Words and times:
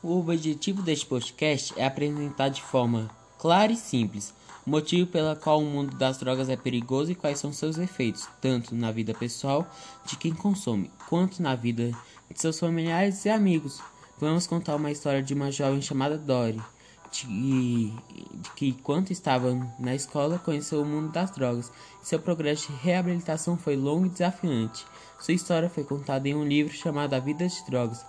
O 0.00 0.20
objetivo 0.20 0.80
deste 0.80 1.04
podcast 1.06 1.74
é 1.76 1.84
apresentar 1.84 2.50
de 2.50 2.62
forma 2.62 3.10
clara 3.36 3.72
e 3.72 3.76
simples 3.76 4.32
o 4.64 4.70
motivo 4.70 5.10
pelo 5.10 5.34
qual 5.34 5.58
o 5.58 5.64
mundo 5.64 5.96
das 5.96 6.18
drogas 6.18 6.48
é 6.48 6.56
perigoso 6.56 7.10
e 7.10 7.16
quais 7.16 7.40
são 7.40 7.52
seus 7.52 7.78
efeitos, 7.78 8.28
tanto 8.40 8.76
na 8.76 8.92
vida 8.92 9.12
pessoal 9.12 9.66
de 10.06 10.16
quem 10.16 10.32
consome, 10.32 10.88
quanto 11.08 11.42
na 11.42 11.56
vida 11.56 11.90
de 12.30 12.40
seus 12.40 12.60
familiares 12.60 13.24
e 13.24 13.28
amigos. 13.28 13.80
Vamos 14.20 14.46
contar 14.46 14.76
uma 14.76 14.92
história 14.92 15.20
de 15.20 15.34
uma 15.34 15.50
jovem 15.50 15.82
chamada 15.82 16.16
Dory, 16.16 16.62
de, 17.10 17.90
de 17.90 18.50
que, 18.54 18.68
enquanto 18.68 19.10
estava 19.10 19.52
na 19.80 19.96
escola, 19.96 20.38
conheceu 20.38 20.80
o 20.80 20.86
mundo 20.86 21.10
das 21.10 21.32
drogas. 21.32 21.72
Seu 22.02 22.20
progresso 22.20 22.70
de 22.70 22.78
reabilitação 22.78 23.56
foi 23.56 23.74
longo 23.74 24.06
e 24.06 24.10
desafiante. 24.10 24.86
Sua 25.18 25.34
história 25.34 25.68
foi 25.68 25.82
contada 25.82 26.28
em 26.28 26.36
um 26.36 26.44
livro 26.44 26.72
chamado 26.72 27.14
A 27.14 27.18
Vida 27.18 27.48
de 27.48 27.66
Drogas. 27.66 28.06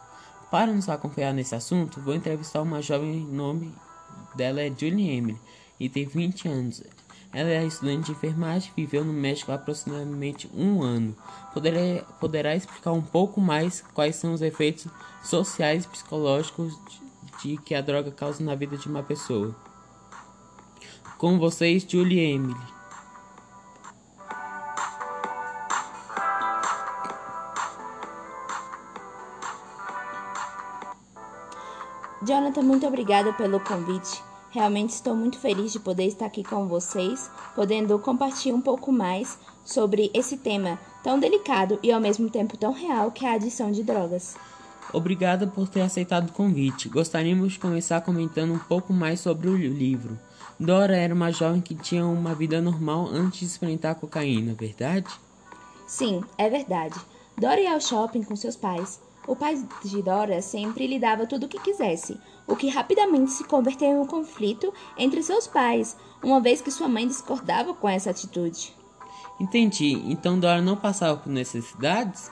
Para 0.51 0.73
nos 0.73 0.89
acompanhar 0.89 1.33
nesse 1.33 1.53
assunto, 1.53 2.01
vou 2.01 2.15
entrevistar 2.15 2.61
uma 2.61 2.81
jovem, 2.81 3.19
nome 3.19 3.71
dela 4.35 4.61
é 4.61 4.69
Julie 4.75 5.09
Emily 5.09 5.39
e 5.79 5.87
tem 5.87 6.05
20 6.05 6.47
anos. 6.47 6.83
Ela 7.31 7.49
é 7.49 7.63
estudante 7.63 8.07
de 8.07 8.11
enfermagem 8.13 8.71
e 8.75 8.81
viveu 8.81 9.05
no 9.05 9.13
México 9.13 9.51
há 9.51 9.55
aproximadamente 9.55 10.49
um 10.51 10.81
ano. 10.81 11.15
Poderá, 11.53 12.03
poderá 12.19 12.55
explicar 12.55 12.91
um 12.91 13.01
pouco 13.01 13.39
mais 13.39 13.81
quais 13.93 14.15
são 14.15 14.33
os 14.33 14.41
efeitos 14.41 14.87
sociais 15.23 15.85
e 15.85 15.87
psicológicos 15.87 16.73
de, 17.43 17.55
de 17.55 17.61
que 17.61 17.75
a 17.75 17.81
droga 17.81 18.09
causa 18.09 18.43
na 18.43 18.55
vida 18.55 18.75
de 18.75 18.87
uma 18.87 19.03
pessoa. 19.03 19.55
Com 21.19 21.37
vocês, 21.37 21.85
Julie 21.87 22.19
Emily. 22.19 22.78
Jonathan, 32.21 32.61
muito 32.61 32.85
obrigada 32.85 33.31
pelo 33.33 33.59
convite. 33.59 34.21
Realmente 34.51 34.89
estou 34.89 35.15
muito 35.15 35.37
feliz 35.37 35.71
de 35.71 35.79
poder 35.79 36.05
estar 36.05 36.25
aqui 36.25 36.43
com 36.43 36.67
vocês, 36.67 37.29
podendo 37.55 37.97
compartilhar 37.99 38.55
um 38.55 38.61
pouco 38.61 38.91
mais 38.91 39.37
sobre 39.63 40.09
esse 40.13 40.37
tema 40.37 40.79
tão 41.03 41.19
delicado 41.19 41.79
e 41.83 41.91
ao 41.91 42.01
mesmo 42.01 42.29
tempo 42.29 42.57
tão 42.57 42.73
real 42.73 43.11
que 43.11 43.25
é 43.25 43.29
a 43.29 43.35
adição 43.35 43.71
de 43.71 43.83
drogas. 43.83 44.35
Obrigada 44.91 45.45
por 45.45 45.67
ter 45.67 45.81
aceitado 45.81 46.29
o 46.29 46.33
convite. 46.33 46.89
Gostaríamos 46.89 47.53
de 47.53 47.59
começar 47.59 48.01
comentando 48.01 48.53
um 48.53 48.59
pouco 48.59 48.91
mais 48.91 49.19
sobre 49.19 49.47
o 49.47 49.55
livro. 49.55 50.17
Dora 50.59 50.97
era 50.97 51.13
uma 51.13 51.31
jovem 51.31 51.61
que 51.61 51.75
tinha 51.75 52.05
uma 52.05 52.33
vida 52.33 52.59
normal 52.59 53.07
antes 53.07 53.41
de 53.41 53.45
experimentar 53.45 53.95
cocaína, 53.95 54.53
verdade? 54.53 55.07
Sim, 55.87 56.23
é 56.37 56.49
verdade. 56.49 56.99
Dora 57.37 57.61
ia 57.61 57.73
ao 57.73 57.79
shopping 57.79 58.23
com 58.23 58.35
seus 58.35 58.55
pais. 58.55 58.99
O 59.29 59.35
pai 59.35 59.63
de 59.85 60.01
Dora 60.01 60.41
sempre 60.41 60.87
lhe 60.87 60.97
dava 60.97 61.27
tudo 61.27 61.45
o 61.45 61.47
que 61.47 61.59
quisesse, 61.59 62.19
o 62.47 62.55
que 62.55 62.67
rapidamente 62.67 63.29
se 63.29 63.43
converteu 63.43 63.89
em 63.89 63.99
um 63.99 64.05
conflito 64.05 64.73
entre 64.97 65.21
seus 65.21 65.45
pais, 65.45 65.95
uma 66.23 66.41
vez 66.41 66.61
que 66.61 66.71
sua 66.71 66.87
mãe 66.87 67.07
discordava 67.07 67.75
com 67.75 67.87
essa 67.87 68.09
atitude. 68.09 68.73
Entendi. 69.39 70.01
Então 70.07 70.39
Dora 70.39 70.63
não 70.63 70.75
passava 70.75 71.15
por 71.15 71.29
necessidades? 71.29 72.31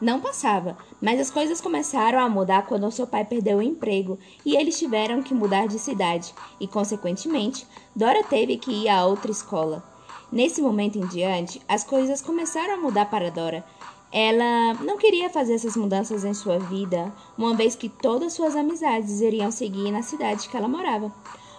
Não 0.00 0.20
passava, 0.20 0.76
mas 1.00 1.20
as 1.20 1.30
coisas 1.30 1.60
começaram 1.60 2.18
a 2.18 2.28
mudar 2.28 2.66
quando 2.66 2.90
seu 2.90 3.06
pai 3.06 3.24
perdeu 3.24 3.58
o 3.58 3.62
emprego 3.62 4.18
e 4.44 4.56
eles 4.56 4.76
tiveram 4.76 5.22
que 5.22 5.32
mudar 5.32 5.68
de 5.68 5.78
cidade, 5.78 6.34
e 6.58 6.66
consequentemente, 6.66 7.64
Dora 7.94 8.24
teve 8.24 8.56
que 8.56 8.72
ir 8.72 8.88
a 8.88 9.04
outra 9.06 9.30
escola. 9.30 9.84
Nesse 10.32 10.60
momento 10.60 10.98
em 10.98 11.06
diante, 11.06 11.62
as 11.68 11.84
coisas 11.84 12.20
começaram 12.20 12.74
a 12.74 12.78
mudar 12.78 13.06
para 13.10 13.30
Dora. 13.30 13.64
Ela 14.12 14.74
não 14.74 14.98
queria 14.98 15.30
fazer 15.30 15.54
essas 15.54 15.74
mudanças 15.74 16.22
em 16.22 16.34
sua 16.34 16.58
vida, 16.58 17.10
uma 17.36 17.54
vez 17.54 17.74
que 17.74 17.88
todas 17.88 18.34
suas 18.34 18.54
amizades 18.54 19.22
iriam 19.22 19.50
seguir 19.50 19.90
na 19.90 20.02
cidade 20.02 20.50
que 20.50 20.56
ela 20.56 20.68
morava. 20.68 21.10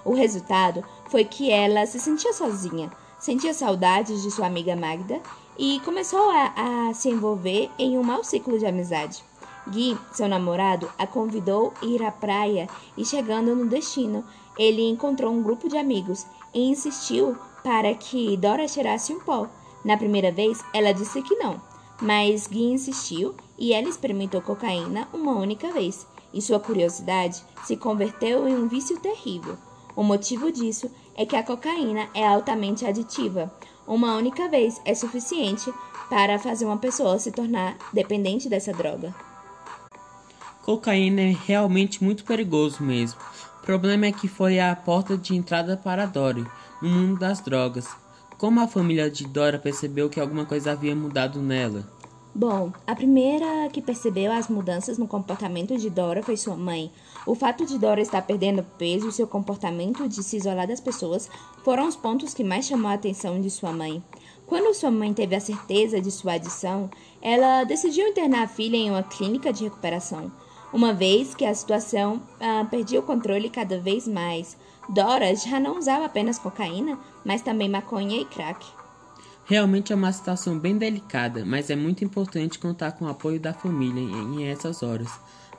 O 0.06 0.14
resultado 0.14 0.84
foi 1.10 1.26
que 1.26 1.50
ela 1.50 1.86
se 1.88 2.00
sentia 2.00 2.32
sozinha, 2.32 2.92
sentia 3.18 3.56
saudades 3.56 4.22
de 4.22 4.30
sua 4.30 4.46
amiga 4.46 4.76
Magda 4.76 5.20
e 5.58 5.80
começou 5.84 6.30
a, 6.30 6.90
a 6.90 6.94
se 6.94 7.10
envolver 7.10 7.72
em 7.80 7.98
um 7.98 8.04
mau 8.04 8.24
ciclo 8.24 8.60
de 8.60 8.68
amizade. 8.68 9.24
Gui, 9.68 9.98
seu 10.12 10.28
namorado, 10.28 10.92
a 10.98 11.08
convidou 11.08 11.74
a 11.82 11.86
ir 11.86 12.04
à 12.04 12.12
praia 12.12 12.68
e, 12.98 13.04
chegando 13.04 13.56
no 13.56 13.66
destino, 13.66 14.24
ele 14.60 14.88
encontrou 14.88 15.32
um 15.32 15.42
grupo 15.42 15.68
de 15.68 15.78
amigos 15.78 16.26
e 16.54 16.70
insistiu 16.70 17.36
para 17.64 17.96
que 17.96 18.38
Dora 18.38 18.68
tirasse 18.68 19.12
um 19.12 19.20
pó. 19.20 19.48
Na 19.84 19.98
primeira 19.98 20.32
vez, 20.32 20.64
ela 20.74 20.94
disse 20.94 21.22
que 21.22 21.36
não, 21.36 21.62
mas 22.02 22.48
Gui 22.48 22.72
insistiu 22.72 23.36
e 23.58 23.74
ela 23.74 23.88
experimentou 23.88 24.42
cocaína 24.42 25.08
uma 25.14 25.34
única 25.34 25.72
vez, 25.72 26.08
e 26.34 26.42
sua 26.42 26.60
curiosidade 26.60 27.42
se 27.64 27.78
converteu 27.78 28.48
em 28.48 28.56
um 28.56 28.68
vício 28.68 29.00
terrível. 29.00 29.58
O 29.96 30.04
motivo 30.04 30.52
disso 30.52 30.90
é 31.16 31.26
que 31.26 31.36
a 31.36 31.44
cocaína 31.44 32.10
é 32.14 32.28
altamente 32.28 32.86
aditiva. 32.86 33.54
Uma 33.86 34.16
única 34.16 34.50
vez 34.50 34.82
é 34.86 34.96
suficiente 34.96 35.72
para 36.10 36.40
fazer 36.40 36.66
uma 36.66 36.78
pessoa 36.78 37.20
se 37.20 37.32
tornar 37.32 37.78
dependente 37.92 38.50
dessa 38.50 38.74
droga. 38.74 39.14
Cocaína 40.64 41.22
é 41.22 41.36
realmente 41.46 42.04
muito 42.04 42.24
perigoso 42.24 42.82
mesmo. 42.82 43.20
O 43.62 43.66
problema 43.66 44.08
é 44.08 44.12
que 44.12 44.28
foi 44.28 44.60
a 44.60 44.76
porta 44.76 45.18
de 45.18 45.36
entrada 45.36 45.78
para 45.78 46.06
Dory 46.06 46.46
no 46.82 46.90
mundo 46.90 47.20
das 47.20 47.40
drogas. 47.42 48.03
Como 48.44 48.60
a 48.60 48.68
família 48.68 49.10
de 49.10 49.26
Dora 49.26 49.58
percebeu 49.58 50.10
que 50.10 50.20
alguma 50.20 50.46
coisa 50.46 50.74
havia 50.74 50.94
mudado 50.94 51.42
nela? 51.42 51.88
Bom, 52.36 52.74
a 52.86 52.94
primeira 52.94 53.70
que 53.72 53.82
percebeu 53.82 54.34
as 54.34 54.50
mudanças 54.50 54.98
no 54.98 55.08
comportamento 55.08 55.78
de 55.78 55.90
Dora 55.90 56.22
foi 56.22 56.36
sua 56.36 56.58
mãe. 56.58 56.92
O 57.26 57.36
fato 57.36 57.66
de 57.66 57.80
Dora 57.80 58.02
estar 58.02 58.22
perdendo 58.24 58.62
peso 58.78 59.08
e 59.08 59.14
seu 59.14 59.26
comportamento 59.26 60.10
de 60.10 60.22
se 60.22 60.36
isolar 60.36 60.68
das 60.68 60.82
pessoas 60.82 61.30
foram 61.64 61.88
os 61.88 61.96
pontos 61.96 62.34
que 62.34 62.44
mais 62.44 62.66
chamou 62.66 62.92
a 62.92 62.96
atenção 62.96 63.40
de 63.40 63.50
sua 63.50 63.72
mãe. 63.72 64.04
Quando 64.46 64.76
sua 64.76 64.92
mãe 64.92 65.14
teve 65.14 65.38
a 65.38 65.40
certeza 65.40 66.02
de 66.02 66.12
sua 66.12 66.34
adição, 66.34 66.90
ela 67.22 67.64
decidiu 67.64 68.10
internar 68.10 68.44
a 68.44 68.48
filha 68.50 68.76
em 68.76 68.90
uma 68.90 69.04
clínica 69.04 69.54
de 69.54 69.64
recuperação. 69.64 70.30
Uma 70.74 70.92
vez 70.92 71.34
que 71.34 71.46
a 71.46 71.56
situação 71.56 72.22
ah, 72.42 72.68
perdia 72.70 73.00
o 73.00 73.04
controle 73.04 73.50
cada 73.50 73.80
vez 73.80 74.06
mais, 74.06 74.58
Dora 74.90 75.34
já 75.34 75.62
não 75.62 75.78
usava 75.78 76.06
apenas 76.06 76.38
cocaína, 76.38 77.00
mas 77.24 77.42
também 77.42 77.70
maconha 77.70 78.20
e 78.20 78.26
crack. 78.26 78.66
Realmente 79.46 79.92
é 79.92 79.96
uma 79.96 80.12
situação 80.12 80.58
bem 80.58 80.78
delicada, 80.78 81.44
mas 81.46 81.70
é 81.70 81.76
muito 81.76 82.04
importante 82.04 82.58
contar 82.58 82.94
com 82.94 83.06
o 83.06 83.10
apoio 83.10 83.40
da 83.40 83.54
família 83.54 84.02
em 84.02 84.48
essas 84.48 84.82
horas. 84.82 85.10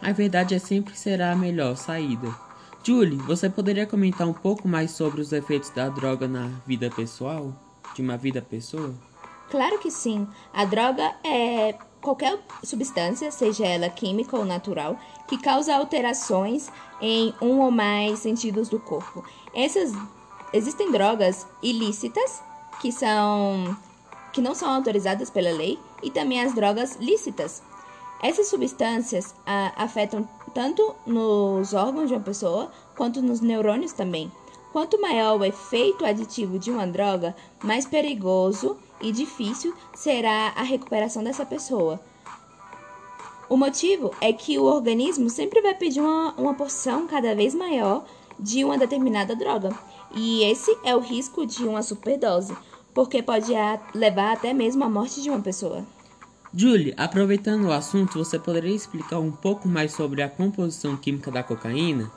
A 0.01 0.11
verdade 0.11 0.55
é 0.55 0.59
sempre 0.59 0.97
será 0.97 1.33
a 1.33 1.37
melhor 1.37 1.77
saída. 1.77 2.35
Julie, 2.83 3.17
você 3.19 3.49
poderia 3.49 3.87
comentar 3.87 4.27
um 4.27 4.33
pouco 4.33 4.69
mais 4.69 4.91
sobre 4.91 5.21
os 5.21 5.33
efeitos 5.33 5.71
da 5.71 5.89
droga 5.89 6.29
na 6.29 6.51
vida 6.67 6.91
pessoal? 6.91 7.53
De 7.95 8.03
uma 8.03 8.17
vida 8.17 8.43
pessoa? 8.43 8.95
Claro 9.51 9.79
que 9.79 9.91
sim. 9.91 10.27
A 10.53 10.65
droga 10.65 11.15
é 11.25 11.75
qualquer 12.01 12.39
substância, 12.63 13.31
seja 13.31 13.67
ela 13.67 13.89
química 13.89 14.37
ou 14.37 14.45
natural, 14.45 14.99
que 15.27 15.39
causa 15.39 15.75
alterações 15.75 16.71
em 17.01 17.35
um 17.41 17.61
ou 17.61 17.71
mais 17.71 18.19
sentidos 18.19 18.69
do 18.69 18.79
corpo. 18.79 19.25
Essas 19.55 19.93
existem 20.55 20.93
drogas 20.93 21.45
ilícitas 21.61 22.41
que 22.81 22.93
são 22.93 23.77
que 24.33 24.41
não 24.41 24.55
são 24.55 24.69
autorizadas 24.69 25.31
pela 25.31 25.51
lei 25.51 25.79
e 26.03 26.11
também 26.11 26.41
as 26.41 26.55
drogas 26.55 26.97
lícitas. 26.97 27.63
Essas 28.23 28.49
substâncias 28.49 29.35
a, 29.47 29.85
afetam 29.85 30.29
tanto 30.53 30.95
nos 31.07 31.73
órgãos 31.73 32.09
de 32.09 32.15
uma 32.15 32.23
pessoa 32.23 32.71
quanto 32.97 33.21
nos 33.21 33.41
neurônios 33.41 33.93
também. 33.93 34.31
Quanto 34.73 35.01
maior 35.01 35.39
o 35.39 35.45
efeito 35.45 36.05
aditivo 36.05 36.59
de 36.59 36.71
uma 36.71 36.87
droga, 36.87 37.35
mais 37.63 37.87
perigoso 37.87 38.77
e 39.01 39.13
difícil 39.13 39.73
será 39.95 40.53
a 40.57 40.63
recuperação 40.63 41.23
dessa 41.23 41.47
pessoa. 41.47 42.01
O 43.49 43.57
motivo 43.57 44.13
é 44.21 44.33
que 44.33 44.59
o 44.59 44.65
organismo 44.65 45.31
sempre 45.31 45.61
vai 45.61 45.75
pedir 45.75 46.01
uma, 46.01 46.33
uma 46.37 46.55
porção 46.55 47.07
cada 47.07 47.37
vez 47.37 47.55
maior 47.55 48.05
de 48.39 48.65
uma 48.65 48.79
determinada 48.79 49.35
droga. 49.35 49.71
E 50.15 50.43
esse 50.45 50.77
é 50.85 50.95
o 50.95 51.01
risco 51.01 51.47
de 51.47 51.65
uma 51.65 51.83
superdose, 51.83 52.57
porque 52.93 53.23
pode 53.23 53.53
levar 53.95 54.33
até 54.33 54.53
mesmo 54.53 54.85
à 54.85 54.89
morte 54.89 55.23
de 55.23 55.31
uma 55.31 55.41
pessoa. 55.41 55.85
Julie, 56.57 56.95
aproveitando 56.97 57.65
o 57.65 57.73
assunto, 57.73 58.19
você 58.19 58.39
poderia 58.39 58.75
explicar 58.75 59.19
um 59.19 59.33
pouco 59.33 59.67
mais 59.67 59.93
sobre 59.93 60.23
a 60.23 60.29
composição 60.29 60.97
química 60.97 61.31
da 61.31 61.43
cocaína? 61.43 62.11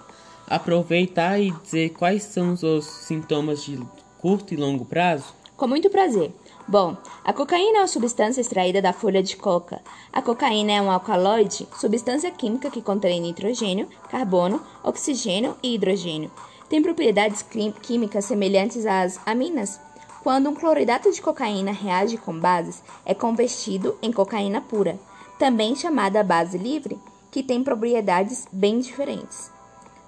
Aproveitar 0.48 1.40
e 1.40 1.50
dizer 1.50 1.90
quais 1.90 2.24
são 2.24 2.54
os 2.54 2.86
sintomas 2.86 3.64
de 3.64 3.80
curto 4.20 4.54
e 4.54 4.58
longo 4.58 4.86
prazo? 4.86 5.34
Com 5.56 5.68
muito 5.68 5.90
prazer. 5.90 6.32
Bom, 6.70 6.98
a 7.24 7.32
cocaína 7.32 7.78
é 7.78 7.82
uma 7.82 7.88
substância 7.88 8.42
extraída 8.42 8.82
da 8.82 8.92
folha 8.92 9.24
de 9.24 9.38
coca. 9.38 9.82
A 10.12 10.22
cocaína 10.22 10.74
é 10.74 10.82
um 10.82 10.92
alcaloide, 10.92 11.66
substância 11.80 12.30
química 12.30 12.70
que 12.70 12.82
contém 12.82 13.22
nitrogênio, 13.22 13.88
carbono, 14.10 14.62
oxigênio 14.84 15.56
e 15.64 15.76
hidrogênio. 15.76 16.30
Tem 16.68 16.82
propriedades 16.82 17.46
químicas 17.82 18.26
semelhantes 18.26 18.86
às 18.86 19.18
aminas. 19.26 19.80
Quando 20.22 20.50
um 20.50 20.56
cloridato 20.56 21.10
de 21.10 21.22
cocaína 21.22 21.72
reage 21.72 22.18
com 22.18 22.38
bases, 22.38 22.84
é 23.06 23.14
convertido 23.14 23.98
em 24.02 24.12
cocaína 24.12 24.60
pura, 24.60 25.00
também 25.40 25.74
chamada 25.74 26.22
base 26.22 26.58
livre, 26.58 27.00
que 27.32 27.42
tem 27.42 27.64
propriedades 27.64 28.46
bem 28.52 28.82
diferentes. 28.82 29.57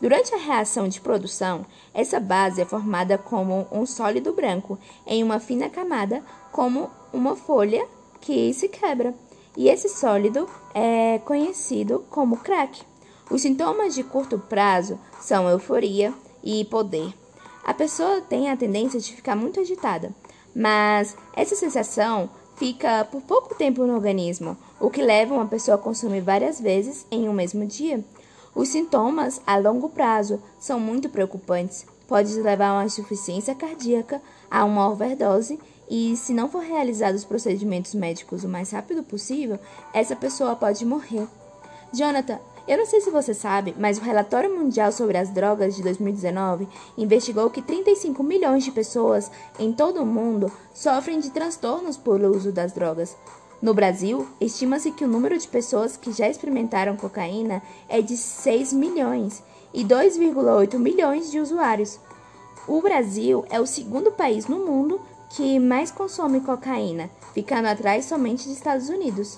Durante 0.01 0.33
a 0.33 0.37
reação 0.37 0.87
de 0.87 1.01
produção, 1.01 1.65
essa 1.93 2.19
base 2.19 2.61
é 2.61 2.65
formada 2.65 3.17
como 3.17 3.67
um 3.71 3.85
sólido 3.85 4.31
branco 4.31 4.79
em 5.05 5.21
uma 5.21 5.39
fina 5.39 5.69
camada, 5.69 6.23
como 6.51 6.89
uma 7.11 7.35
folha 7.35 7.85
que 8.21 8.53
se 8.53 8.69
quebra. 8.69 9.13
E 9.57 9.67
esse 9.67 9.89
sólido 9.89 10.47
é 10.73 11.19
conhecido 11.25 12.05
como 12.09 12.37
crack. 12.37 12.81
Os 13.29 13.41
sintomas 13.41 13.93
de 13.93 14.03
curto 14.03 14.39
prazo 14.39 14.97
são 15.19 15.49
euforia 15.49 16.13
e 16.41 16.63
poder. 16.65 17.13
A 17.63 17.73
pessoa 17.73 18.21
tem 18.21 18.49
a 18.49 18.57
tendência 18.57 18.99
de 18.99 19.13
ficar 19.13 19.35
muito 19.35 19.59
agitada, 19.59 20.15
mas 20.55 21.15
essa 21.35 21.55
sensação 21.55 22.29
fica 22.55 23.05
por 23.05 23.21
pouco 23.21 23.53
tempo 23.53 23.85
no 23.85 23.93
organismo, 23.93 24.57
o 24.79 24.89
que 24.89 25.01
leva 25.01 25.33
uma 25.33 25.45
pessoa 25.45 25.75
a 25.75 25.77
consumir 25.77 26.21
várias 26.21 26.59
vezes 26.59 27.05
em 27.11 27.27
um 27.27 27.33
mesmo 27.33 27.65
dia. 27.65 28.03
Os 28.59 28.67
sintomas 28.67 29.39
a 29.47 29.57
longo 29.57 29.87
prazo 29.87 30.43
são 30.59 30.81
muito 30.81 31.07
preocupantes. 31.07 31.85
Pode 32.05 32.33
levar 32.41 32.67
a 32.67 32.73
uma 32.73 32.85
insuficiência 32.85 33.55
cardíaca, 33.55 34.21
a 34.51 34.65
uma 34.65 34.89
overdose 34.89 35.57
e, 35.89 36.17
se 36.17 36.33
não 36.33 36.49
for 36.49 36.61
realizados 36.61 37.21
os 37.21 37.25
procedimentos 37.25 37.95
médicos 37.95 38.43
o 38.43 38.49
mais 38.49 38.71
rápido 38.71 39.01
possível, 39.01 39.57
essa 39.93 40.13
pessoa 40.13 40.57
pode 40.57 40.83
morrer. 40.85 41.25
Jonathan, 41.93 42.37
eu 42.67 42.77
não 42.77 42.85
sei 42.85 42.99
se 42.99 43.09
você 43.09 43.33
sabe, 43.33 43.73
mas 43.79 43.97
o 43.97 44.01
Relatório 44.01 44.53
Mundial 44.53 44.91
sobre 44.91 45.17
as 45.17 45.29
Drogas 45.29 45.77
de 45.77 45.81
2019 45.81 46.67
investigou 46.97 47.49
que 47.49 47.61
35 47.61 48.21
milhões 48.21 48.65
de 48.65 48.71
pessoas 48.71 49.31
em 49.57 49.71
todo 49.71 50.03
o 50.03 50.05
mundo 50.05 50.51
sofrem 50.73 51.21
de 51.21 51.29
transtornos 51.29 51.95
por 51.95 52.19
uso 52.19 52.51
das 52.51 52.73
drogas. 52.73 53.15
No 53.61 53.73
Brasil, 53.73 54.25
estima-se 54.39 54.91
que 54.91 55.03
o 55.03 55.07
número 55.07 55.37
de 55.37 55.47
pessoas 55.47 55.97
que 55.97 56.13
já 56.13 56.29
experimentaram 56.29 56.95
cocaína 56.95 57.61
é 57.89 58.01
de 58.01 58.15
6 58.15 58.71
milhões 58.71 59.43
e 59.73 59.83
2,8 59.83 60.79
milhões 60.79 61.29
de 61.29 61.39
usuários. 61.39 61.99
O 62.65 62.81
Brasil 62.81 63.45
é 63.49 63.59
o 63.59 63.65
segundo 63.65 64.11
país 64.11 64.47
no 64.47 64.65
mundo 64.65 65.01
que 65.35 65.59
mais 65.59 65.91
consome 65.91 66.39
cocaína, 66.39 67.09
ficando 67.33 67.67
atrás 67.67 68.05
somente 68.05 68.47
dos 68.47 68.55
Estados 68.55 68.87
Unidos. 68.87 69.37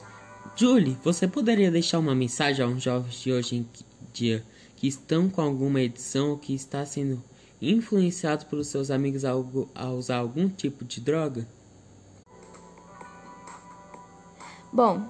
Julie, 0.55 0.97
você 1.03 1.27
poderia 1.27 1.71
deixar 1.71 1.97
uma 1.97 2.13
mensagem 2.13 2.63
aos 2.63 2.81
jovens 2.81 3.15
de 3.15 3.31
hoje 3.31 3.55
em 3.55 3.67
dia 4.13 4.43
que 4.75 4.87
estão 4.87 5.29
com 5.29 5.41
alguma 5.41 5.81
edição 5.81 6.31
ou 6.31 6.37
que 6.37 6.53
está 6.53 6.85
sendo 6.85 7.21
influenciado 7.61 8.45
pelos 8.45 8.67
seus 8.67 8.91
amigos 8.91 9.25
a, 9.25 9.31
a 9.75 9.89
usar 9.89 10.17
algum 10.17 10.47
tipo 10.47 10.85
de 10.85 11.01
droga? 11.01 11.47
Bom, 14.71 15.01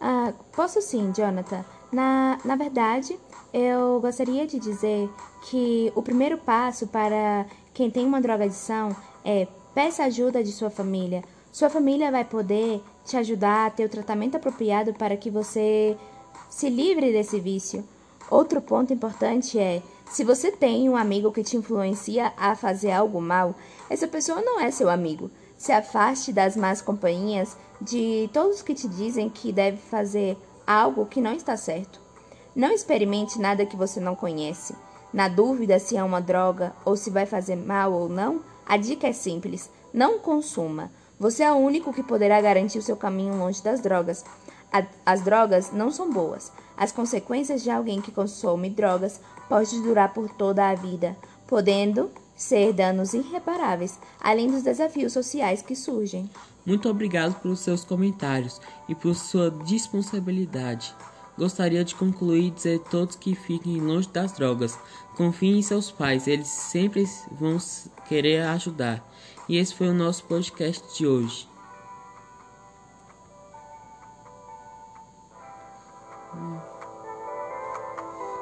uh, 0.00 0.32
posso 0.52 0.80
sim, 0.82 1.12
Jonathan. 1.16 1.64
Na, 1.92 2.38
na 2.44 2.56
verdade, 2.56 3.18
eu 3.52 4.00
gostaria 4.00 4.46
de 4.46 4.58
dizer 4.58 5.08
que 5.42 5.92
o 5.94 6.02
primeiro 6.02 6.36
passo 6.36 6.86
para 6.86 7.46
quem 7.72 7.90
tem 7.90 8.04
uma 8.04 8.20
drogadição 8.20 8.94
é 9.24 9.46
peça 9.74 10.04
ajuda 10.04 10.42
de 10.42 10.52
sua 10.52 10.68
família. 10.68 11.22
Sua 11.52 11.70
família 11.70 12.10
vai 12.10 12.24
poder 12.24 12.82
te 13.04 13.16
ajudar 13.16 13.66
a 13.66 13.70
ter 13.70 13.84
o 13.84 13.88
tratamento 13.88 14.36
apropriado 14.36 14.92
para 14.92 15.16
que 15.16 15.30
você 15.30 15.96
se 16.50 16.68
livre 16.68 17.12
desse 17.12 17.40
vício. 17.40 17.84
Outro 18.30 18.60
ponto 18.60 18.92
importante 18.92 19.58
é: 19.58 19.82
se 20.10 20.24
você 20.24 20.50
tem 20.50 20.88
um 20.88 20.96
amigo 20.96 21.32
que 21.32 21.42
te 21.42 21.56
influencia 21.56 22.32
a 22.36 22.54
fazer 22.54 22.90
algo 22.90 23.20
mal, 23.20 23.54
essa 23.88 24.06
pessoa 24.06 24.42
não 24.42 24.60
é 24.60 24.70
seu 24.70 24.90
amigo. 24.90 25.30
Se 25.56 25.72
afaste 25.72 26.32
das 26.32 26.56
más 26.56 26.82
companhias 26.82 27.56
de 27.80 28.28
todos 28.32 28.62
que 28.62 28.74
te 28.74 28.88
dizem 28.88 29.28
que 29.28 29.52
deve 29.52 29.76
fazer 29.76 30.36
algo 30.66 31.06
que 31.06 31.20
não 31.20 31.32
está 31.32 31.56
certo. 31.56 32.00
Não 32.54 32.72
experimente 32.72 33.38
nada 33.38 33.66
que 33.66 33.76
você 33.76 34.00
não 34.00 34.14
conhece. 34.14 34.74
Na 35.12 35.28
dúvida 35.28 35.78
se 35.78 35.96
é 35.96 36.02
uma 36.02 36.20
droga 36.20 36.74
ou 36.84 36.96
se 36.96 37.10
vai 37.10 37.24
fazer 37.24 37.56
mal 37.56 37.92
ou 37.92 38.08
não, 38.08 38.40
a 38.66 38.76
dica 38.76 39.06
é 39.06 39.12
simples: 39.12 39.70
não 39.92 40.18
consuma. 40.18 40.90
Você 41.18 41.42
é 41.42 41.50
o 41.50 41.56
único 41.56 41.92
que 41.92 42.02
poderá 42.02 42.40
garantir 42.40 42.78
o 42.78 42.82
seu 42.82 42.96
caminho 42.96 43.36
longe 43.36 43.62
das 43.62 43.80
drogas. 43.80 44.24
as 45.04 45.22
drogas 45.22 45.72
não 45.72 45.90
são 45.90 46.12
boas. 46.12 46.52
As 46.76 46.92
consequências 46.92 47.62
de 47.62 47.70
alguém 47.70 48.00
que 48.00 48.12
consome 48.12 48.70
drogas 48.70 49.20
podem 49.48 49.82
durar 49.82 50.12
por 50.12 50.28
toda 50.28 50.68
a 50.68 50.74
vida, 50.74 51.16
podendo 51.46 52.10
ser 52.36 52.72
danos 52.72 53.14
irreparáveis, 53.14 53.98
além 54.20 54.48
dos 54.48 54.62
desafios 54.62 55.12
sociais 55.12 55.60
que 55.60 55.74
surgem. 55.74 56.30
Muito 56.68 56.86
obrigado 56.86 57.40
pelos 57.40 57.60
seus 57.60 57.82
comentários 57.82 58.60
e 58.86 58.94
por 58.94 59.14
sua 59.14 59.50
disponibilidade. 59.50 60.94
Gostaria 61.38 61.82
de 61.82 61.94
concluir 61.94 62.50
dizer 62.50 62.78
a 62.84 62.90
todos 62.90 63.16
que 63.16 63.34
fiquem 63.34 63.80
longe 63.80 64.06
das 64.10 64.32
drogas. 64.32 64.78
Confiem 65.16 65.60
em 65.60 65.62
seus 65.62 65.90
pais, 65.90 66.26
eles 66.26 66.48
sempre 66.48 67.08
vão 67.32 67.56
querer 68.06 68.42
ajudar. 68.42 69.02
E 69.48 69.56
esse 69.56 69.74
foi 69.74 69.88
o 69.88 69.94
nosso 69.94 70.24
podcast 70.24 70.94
de 70.94 71.06
hoje. 71.06 71.48